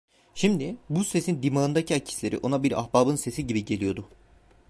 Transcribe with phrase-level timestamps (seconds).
[0.35, 4.09] Şimdi bu sesin dimağındaki akisleri ona bir ahbabın sesi gibi geliyordu.